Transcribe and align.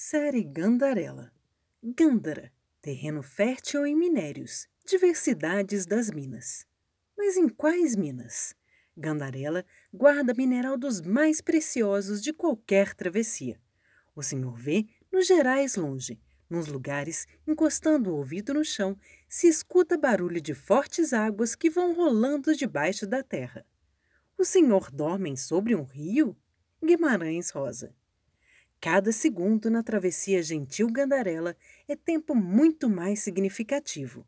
Série 0.00 0.44
Gandarela. 0.44 1.32
Gândara, 1.82 2.52
terreno 2.80 3.20
fértil 3.20 3.84
em 3.84 3.96
minérios, 3.96 4.68
diversidades 4.86 5.86
das 5.86 6.08
minas. 6.08 6.64
Mas 7.16 7.36
em 7.36 7.48
quais 7.48 7.96
minas? 7.96 8.54
Gandarela 8.96 9.64
guarda 9.92 10.32
mineral 10.34 10.78
dos 10.78 11.00
mais 11.00 11.40
preciosos 11.40 12.22
de 12.22 12.32
qualquer 12.32 12.94
travessia. 12.94 13.60
O 14.14 14.22
senhor 14.22 14.56
vê 14.56 14.86
nos 15.10 15.26
gerais 15.26 15.74
longe, 15.74 16.20
nos 16.48 16.68
lugares, 16.68 17.26
encostando 17.44 18.10
o 18.10 18.18
ouvido 18.18 18.54
no 18.54 18.64
chão, 18.64 18.96
se 19.28 19.48
escuta 19.48 19.98
barulho 19.98 20.40
de 20.40 20.54
fortes 20.54 21.12
águas 21.12 21.56
que 21.56 21.68
vão 21.68 21.92
rolando 21.92 22.54
debaixo 22.54 23.04
da 23.04 23.20
terra. 23.20 23.66
O 24.38 24.44
senhor 24.44 24.92
dorme 24.92 25.36
sobre 25.36 25.74
um 25.74 25.82
rio? 25.82 26.36
Guimarães 26.80 27.50
Rosa. 27.50 27.92
Cada 28.80 29.10
segundo 29.10 29.68
na 29.68 29.82
travessia 29.82 30.40
gentil 30.40 30.88
Gandarela 30.88 31.56
é 31.88 31.96
tempo 31.96 32.34
muito 32.34 32.88
mais 32.88 33.18
significativo, 33.20 34.24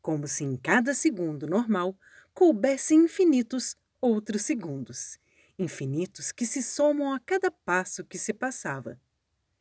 como 0.00 0.28
se 0.28 0.44
em 0.44 0.56
cada 0.56 0.94
segundo 0.94 1.48
normal 1.48 1.98
coubesse 2.32 2.94
infinitos 2.94 3.76
outros 4.00 4.42
segundos, 4.42 5.18
infinitos 5.58 6.30
que 6.30 6.46
se 6.46 6.62
somam 6.62 7.12
a 7.12 7.18
cada 7.18 7.50
passo 7.50 8.04
que 8.04 8.16
se 8.16 8.32
passava. 8.32 9.00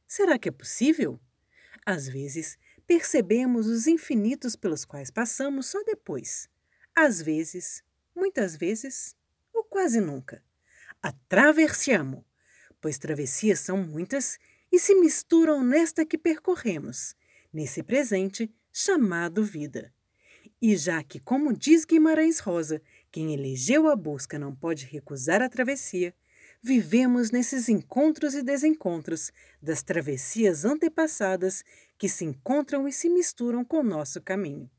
Será 0.08 0.38
que 0.38 0.49
é 0.49 0.52
possível? 0.52 1.19
Às 1.83 2.08
vezes, 2.08 2.59
percebemos 2.85 3.66
os 3.66 3.88
infinitos 3.88 4.55
pelos 4.55 4.85
quais 4.85 5.09
passamos 5.09 5.66
só 5.66 5.83
depois. 5.83 6.47
Às 6.95 7.22
vezes, 7.23 7.83
muitas 8.16 8.55
vezes, 8.55 9.16
ou 9.52 9.63
quase 9.63 9.99
nunca. 9.99 10.44
Atravessiamo 11.02 12.23
pois 12.81 12.98
travessias 12.98 13.59
são 13.59 13.77
muitas 13.77 14.38
e 14.72 14.80
se 14.80 14.95
misturam 14.95 15.63
nesta 15.63 16.05
que 16.05 16.17
percorremos, 16.17 17.16
nesse 17.53 17.81
presente 17.81 18.52
chamado 18.72 19.44
vida. 19.44 19.94
E 20.61 20.75
já 20.75 21.03
que, 21.03 21.19
como 21.19 21.53
diz 21.53 21.86
Guimarães 21.86 22.39
Rosa, 22.39 22.81
quem 23.11 23.34
elegeu 23.34 23.88
a 23.88 23.95
busca 23.95 24.39
não 24.39 24.56
pode 24.56 24.86
recusar 24.86 25.42
a 25.42 25.50
travessia, 25.50 26.14
vivemos 26.61 27.31
nesses 27.31 27.69
encontros 27.69 28.34
e 28.34 28.42
desencontros 28.42 29.31
das 29.62 29.84
travessias 29.84 30.66
antepassadas 30.66 31.64
que 31.97 32.09
se 32.09 32.25
encontram 32.25 32.88
e 32.88 32.94
se 32.94 33.09
misturam 33.09 33.64
com 33.64 33.80
o 33.80 33.84
nosso 33.84 34.22
caminho. 34.22 34.69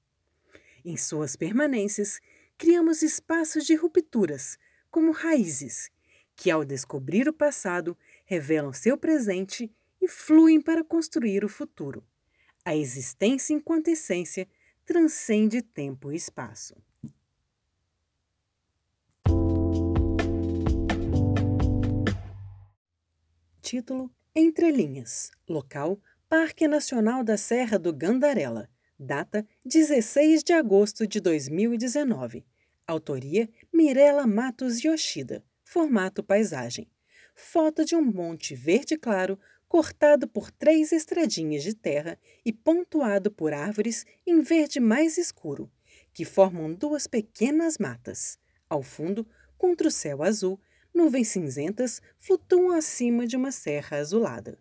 Em 0.84 0.96
suas 0.96 1.36
permanências, 1.36 2.20
criamos 2.56 3.02
espaços 3.02 3.64
de 3.64 3.74
rupturas, 3.74 4.58
como 4.90 5.12
raízes, 5.12 5.90
que, 6.38 6.52
ao 6.52 6.64
descobrir 6.64 7.28
o 7.28 7.32
passado, 7.32 7.98
revelam 8.24 8.72
seu 8.72 8.96
presente 8.96 9.68
e 10.00 10.06
fluem 10.06 10.60
para 10.60 10.84
construir 10.84 11.44
o 11.44 11.48
futuro. 11.48 12.06
A 12.64 12.76
existência 12.76 13.52
enquanto 13.52 13.88
essência 13.88 14.46
transcende 14.86 15.60
tempo 15.60 16.12
e 16.12 16.16
espaço. 16.16 16.76
Título: 23.60 24.08
Entre 24.32 24.70
Linhas. 24.70 25.32
Local: 25.48 26.00
Parque 26.28 26.68
Nacional 26.68 27.24
da 27.24 27.36
Serra 27.36 27.80
do 27.80 27.92
Gandarela. 27.92 28.70
Data: 28.96 29.44
16 29.66 30.44
de 30.44 30.52
agosto 30.52 31.04
de 31.04 31.20
2019. 31.20 32.46
Autoria: 32.86 33.50
Mirela 33.72 34.24
Matos 34.24 34.84
Yoshida. 34.84 35.44
Formato 35.70 36.22
paisagem. 36.22 36.90
Foto 37.34 37.84
de 37.84 37.94
um 37.94 38.02
monte 38.02 38.54
verde 38.54 38.96
claro 38.96 39.38
cortado 39.68 40.26
por 40.26 40.50
três 40.50 40.92
estradinhas 40.92 41.62
de 41.62 41.74
terra 41.74 42.18
e 42.42 42.54
pontuado 42.54 43.30
por 43.30 43.52
árvores 43.52 44.06
em 44.26 44.40
verde 44.40 44.80
mais 44.80 45.18
escuro, 45.18 45.70
que 46.14 46.24
formam 46.24 46.72
duas 46.72 47.06
pequenas 47.06 47.76
matas. 47.76 48.38
Ao 48.66 48.82
fundo, 48.82 49.28
contra 49.58 49.88
o 49.88 49.90
céu 49.90 50.22
azul, 50.22 50.58
nuvens 50.94 51.28
cinzentas 51.28 52.00
flutuam 52.18 52.70
acima 52.70 53.26
de 53.26 53.36
uma 53.36 53.52
serra 53.52 53.98
azulada. 53.98 54.58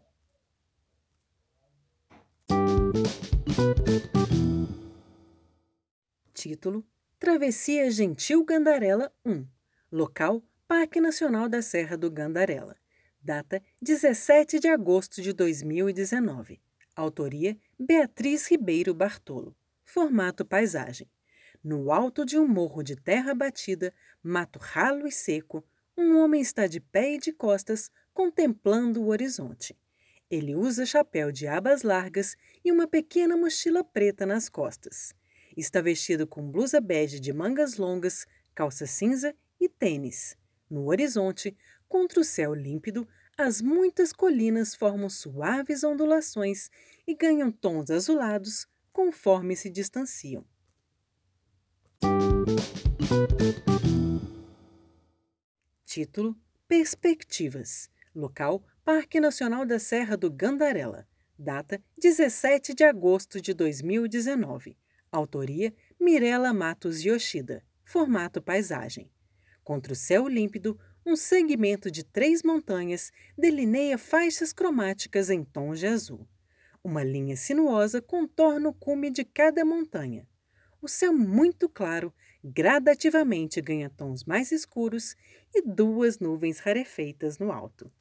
Título: 6.34 6.86
Travessia 7.18 7.90
Gentil 7.92 8.44
Gandarela 8.44 9.10
1 9.26 9.48
Local: 9.90 10.44
Parque 10.68 11.00
Nacional 11.00 11.48
da 11.48 11.62
Serra 11.62 11.96
do 11.96 12.12
Gandarela. 12.12 12.76
Data 13.22 13.64
17 13.82 14.60
de 14.60 14.68
agosto 14.68 15.22
de 15.22 15.32
2019. 15.32 16.60
Autoria 16.94 17.58
Beatriz 17.80 18.52
Ribeiro 18.52 18.94
Bartolo. 18.94 19.56
Formato 19.86 20.44
paisagem. 20.44 21.10
No 21.64 21.90
alto 21.90 22.26
de 22.26 22.38
um 22.38 22.46
morro 22.46 22.84
de 22.84 22.98
terra 22.98 23.34
batida, 23.34 23.94
mato 24.22 24.60
ralo 24.60 25.08
e 25.08 25.12
seco, 25.12 25.66
um 25.98 26.18
homem 26.18 26.42
está 26.42 26.68
de 26.68 26.82
pé 26.82 27.14
e 27.14 27.18
de 27.18 27.32
costas, 27.32 27.90
contemplando 28.14 29.02
o 29.02 29.08
horizonte. 29.08 29.74
Ele 30.30 30.54
usa 30.54 30.86
chapéu 30.86 31.32
de 31.32 31.48
abas 31.48 31.82
largas 31.82 32.36
e 32.62 32.74
uma 32.74 32.90
pequena 32.90 33.38
mochila 33.38 33.86
preta 33.86 34.26
nas 34.26 34.50
costas. 34.50 35.14
Está 35.56 35.80
vestido 35.80 36.28
com 36.28 36.52
blusa 36.52 36.82
bege 36.82 37.22
de 37.22 37.32
mangas 37.32 37.78
longas, 37.78 38.28
calça 38.54 38.86
cinza 38.86 39.34
e 39.62 39.70
tênis. 39.70 40.36
No 40.70 40.88
horizonte, 40.88 41.56
contra 41.88 42.20
o 42.20 42.24
céu 42.24 42.54
límpido, 42.54 43.08
as 43.38 43.62
muitas 43.62 44.12
colinas 44.12 44.76
formam 44.76 45.10
suaves 45.10 45.84
ondulações 45.84 46.70
e 47.06 47.16
ganham 47.16 47.52
tons 47.52 47.90
azulados 47.90 48.68
conforme 48.92 49.56
se 49.56 49.70
distanciam. 49.70 50.44
Título: 55.86 56.36
Perspectivas. 56.68 57.90
Local: 58.14 58.64
Parque 58.84 59.20
Nacional 59.20 59.66
da 59.66 59.80
Serra 59.80 60.18
do 60.18 60.30
Gandarela. 60.30 61.08
Data: 61.38 61.82
17 61.98 62.74
de 62.74 62.84
agosto 62.84 63.40
de 63.40 63.54
2019. 63.54 64.76
Autoria: 65.12 65.74
Mirela 66.00 66.54
Matos 66.54 67.04
Yoshida. 67.04 67.64
Formato 67.86 68.42
paisagem. 68.42 69.10
Contra 69.68 69.92
o 69.92 69.96
céu 69.98 70.30
límpido, 70.30 70.80
um 71.06 71.18
segmento 71.18 71.92
de 71.92 72.02
três 72.02 72.42
montanhas 72.42 73.12
delineia 73.38 73.98
faixas 73.98 74.54
cromáticas 74.54 75.30
em 75.30 75.44
tons 75.44 75.78
de 75.78 75.88
azul. 75.88 76.26
Uma 76.82 77.04
linha 77.04 77.36
sinuosa 77.36 78.02
contorna 78.02 78.70
o 78.70 78.74
cume 78.74 79.10
de 79.12 79.26
cada 79.26 79.66
montanha. 79.66 80.26
O 80.82 80.88
céu 80.88 81.12
muito 81.12 81.68
claro 81.68 82.14
gradativamente 82.42 83.60
ganha 83.60 83.90
tons 83.90 84.24
mais 84.24 84.54
escuros 84.54 85.18
e 85.54 85.62
duas 85.62 86.18
nuvens 86.18 86.60
rarefeitas 86.60 87.38
no 87.38 87.52
alto. 87.52 87.92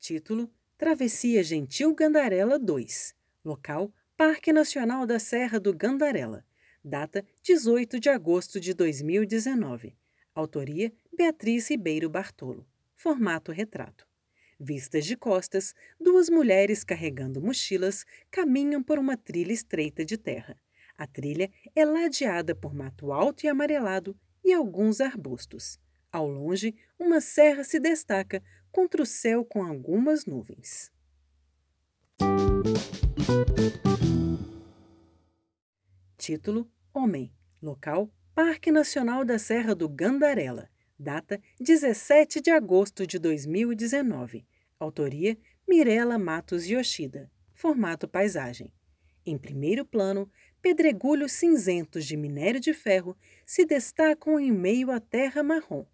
Título: 0.00 0.50
Travessia 0.78 1.44
Gentil 1.44 1.94
Gandarela 1.94 2.58
2 2.58 3.14
Local: 3.44 3.92
Parque 4.24 4.52
Nacional 4.52 5.04
da 5.04 5.18
Serra 5.18 5.58
do 5.58 5.74
Gandarela. 5.74 6.44
Data 6.84 7.24
18 7.42 7.98
de 7.98 8.08
agosto 8.08 8.60
de 8.60 8.72
2019. 8.72 9.96
Autoria 10.32 10.92
Beatriz 11.12 11.68
Ribeiro 11.68 12.08
Bartolo. 12.08 12.64
Formato 12.94 13.50
retrato. 13.50 14.06
Vistas 14.60 15.06
de 15.06 15.16
costas, 15.16 15.74
duas 16.00 16.30
mulheres 16.30 16.84
carregando 16.84 17.42
mochilas 17.42 18.06
caminham 18.30 18.80
por 18.80 18.96
uma 18.96 19.16
trilha 19.16 19.52
estreita 19.52 20.04
de 20.04 20.16
terra. 20.16 20.56
A 20.96 21.04
trilha 21.04 21.50
é 21.74 21.84
ladeada 21.84 22.54
por 22.54 22.72
mato 22.72 23.10
alto 23.10 23.44
e 23.44 23.48
amarelado 23.48 24.16
e 24.44 24.52
alguns 24.52 25.00
arbustos. 25.00 25.80
Ao 26.12 26.28
longe, 26.28 26.76
uma 26.96 27.20
serra 27.20 27.64
se 27.64 27.80
destaca 27.80 28.40
contra 28.70 29.02
o 29.02 29.06
céu 29.06 29.44
com 29.44 29.64
algumas 29.64 30.26
nuvens. 30.26 30.92
Título: 36.22 36.70
Homem. 36.94 37.32
Local: 37.60 38.08
Parque 38.32 38.70
Nacional 38.70 39.24
da 39.24 39.40
Serra 39.40 39.74
do 39.74 39.88
Gandarela. 39.88 40.70
Data: 40.96 41.42
17 41.58 42.40
de 42.40 42.48
agosto 42.48 43.04
de 43.04 43.18
2019. 43.18 44.46
Autoria: 44.78 45.36
Mirela 45.68 46.20
Matos 46.20 46.64
Yoshida. 46.64 47.28
Formato 47.52 48.06
paisagem. 48.06 48.72
Em 49.26 49.36
primeiro 49.36 49.84
plano, 49.84 50.30
pedregulhos 50.62 51.32
cinzentos 51.32 52.06
de 52.06 52.16
minério 52.16 52.60
de 52.60 52.72
ferro 52.72 53.16
se 53.44 53.64
destacam 53.64 54.38
em 54.38 54.52
meio 54.52 54.92
à 54.92 55.00
terra 55.00 55.42
marrom. 55.42 55.84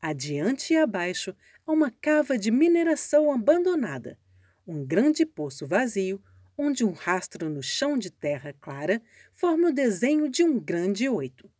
Adiante 0.00 0.72
e 0.72 0.78
abaixo, 0.78 1.36
há 1.66 1.70
uma 1.70 1.90
cava 1.90 2.38
de 2.38 2.50
mineração 2.50 3.30
abandonada, 3.30 4.18
um 4.66 4.82
grande 4.86 5.26
poço 5.26 5.66
vazio 5.66 6.18
onde 6.56 6.84
um 6.84 6.92
rastro 6.92 7.48
no 7.48 7.62
chão 7.62 7.98
de 7.98 8.10
terra 8.10 8.54
clara 8.60 9.02
forma 9.32 9.68
o 9.68 9.72
desenho 9.72 10.28
de 10.28 10.42
um 10.42 10.58
grande 10.58 11.08
oito. 11.08 11.50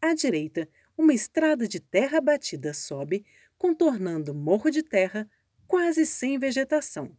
À 0.00 0.14
direita, 0.14 0.68
uma 0.96 1.12
estrada 1.12 1.66
de 1.68 1.80
terra 1.80 2.20
batida 2.20 2.72
sobe, 2.72 3.24
contornando 3.56 4.34
morro 4.34 4.70
de 4.70 4.82
terra, 4.82 5.28
quase 5.66 6.06
sem 6.06 6.38
vegetação. 6.38 7.16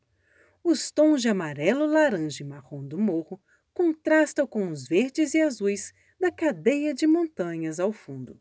Os 0.64 0.92
tons 0.92 1.22
de 1.22 1.30
amarelo, 1.30 1.86
laranja 1.86 2.44
e 2.44 2.46
marrom 2.46 2.86
do 2.86 2.98
morro 2.98 3.42
contrastam 3.74 4.46
com 4.46 4.70
os 4.70 4.88
verdes 4.88 5.34
e 5.34 5.42
azuis 5.42 5.94
da 6.20 6.32
cadeia 6.32 6.94
de 6.94 7.08
montanhas 7.08 7.80
ao 7.80 7.94
fundo. 7.94 8.40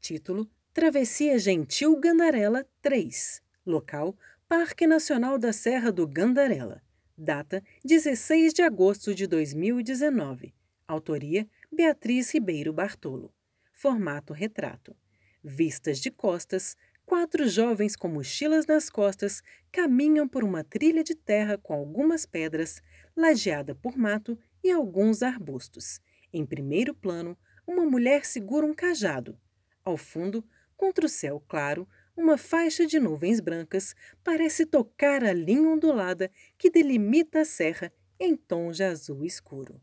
Título: 0.00 0.48
Travessia 0.72 1.38
Gentil 1.38 1.98
Gandarela 1.98 2.66
3. 2.82 3.43
Local: 3.66 4.14
Parque 4.46 4.86
Nacional 4.86 5.38
da 5.38 5.50
Serra 5.50 5.90
do 5.90 6.06
Gandarela. 6.06 6.82
Data: 7.16 7.62
16 7.82 8.52
de 8.52 8.60
agosto 8.60 9.14
de 9.14 9.26
2019. 9.26 10.54
Autoria: 10.86 11.48
Beatriz 11.72 12.30
Ribeiro 12.34 12.74
Bartolo. 12.74 13.32
Formato 13.72 14.34
retrato. 14.34 14.94
Vistas 15.42 15.98
de 15.98 16.10
costas, 16.10 16.76
quatro 17.06 17.48
jovens 17.48 17.96
com 17.96 18.08
mochilas 18.08 18.66
nas 18.66 18.90
costas 18.90 19.42
caminham 19.72 20.28
por 20.28 20.44
uma 20.44 20.62
trilha 20.62 21.02
de 21.02 21.14
terra 21.14 21.56
com 21.56 21.72
algumas 21.72 22.26
pedras, 22.26 22.82
lajeada 23.16 23.74
por 23.74 23.96
mato 23.96 24.38
e 24.62 24.70
alguns 24.70 25.22
arbustos. 25.22 26.00
Em 26.32 26.44
primeiro 26.44 26.94
plano, 26.94 27.34
uma 27.66 27.86
mulher 27.86 28.26
segura 28.26 28.66
um 28.66 28.74
cajado. 28.74 29.38
Ao 29.82 29.96
fundo, 29.96 30.44
contra 30.76 31.06
o 31.06 31.08
céu 31.08 31.42
claro, 31.48 31.88
uma 32.16 32.38
faixa 32.38 32.86
de 32.86 32.98
nuvens 33.00 33.40
brancas 33.40 33.94
parece 34.22 34.64
tocar 34.64 35.24
a 35.24 35.32
linha 35.32 35.68
ondulada 35.68 36.30
que 36.56 36.70
delimita 36.70 37.40
a 37.40 37.44
serra 37.44 37.92
em 38.18 38.36
tom 38.36 38.70
de 38.70 38.84
azul 38.84 39.24
escuro. 39.24 39.80